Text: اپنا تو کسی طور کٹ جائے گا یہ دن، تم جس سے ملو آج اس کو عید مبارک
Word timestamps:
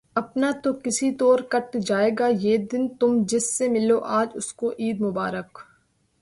اپنا 0.15 0.49
تو 0.63 0.71
کسی 0.83 1.11
طور 1.15 1.39
کٹ 1.49 1.75
جائے 1.87 2.09
گا 2.19 2.27
یہ 2.41 2.57
دن، 2.71 2.87
تم 2.99 3.21
جس 3.27 3.57
سے 3.57 3.67
ملو 3.67 3.99
آج 4.19 4.29
اس 4.33 4.51
کو 4.53 4.71
عید 4.79 5.01
مبارک 5.01 5.59